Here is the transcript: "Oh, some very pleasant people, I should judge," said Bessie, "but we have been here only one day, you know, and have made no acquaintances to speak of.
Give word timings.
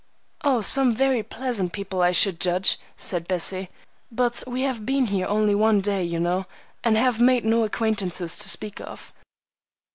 "Oh, 0.43 0.61
some 0.61 0.95
very 0.95 1.21
pleasant 1.21 1.73
people, 1.73 2.01
I 2.01 2.11
should 2.11 2.39
judge," 2.39 2.79
said 2.97 3.27
Bessie, 3.27 3.69
"but 4.11 4.41
we 4.47 4.63
have 4.63 4.83
been 4.83 5.05
here 5.05 5.27
only 5.27 5.53
one 5.53 5.79
day, 5.79 6.03
you 6.03 6.19
know, 6.19 6.47
and 6.83 6.97
have 6.97 7.21
made 7.21 7.45
no 7.45 7.63
acquaintances 7.63 8.39
to 8.39 8.49
speak 8.49 8.79
of. 8.81 9.13